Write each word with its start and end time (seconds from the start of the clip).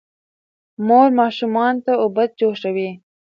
مور 0.87 1.07
ماشومانو 1.19 1.81
ته 1.85 1.91
اوبه 2.03 2.23
جوشوي. 2.39 2.89